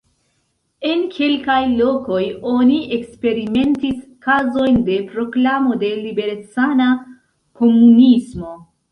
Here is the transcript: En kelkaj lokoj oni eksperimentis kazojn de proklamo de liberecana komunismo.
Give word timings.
En 0.91 1.01
kelkaj 1.15 1.57
lokoj 1.81 2.21
oni 2.51 2.77
eksperimentis 2.95 3.99
kazojn 4.27 4.79
de 4.87 4.95
proklamo 5.11 5.77
de 5.83 5.91
liberecana 6.07 6.89
komunismo. 7.61 8.55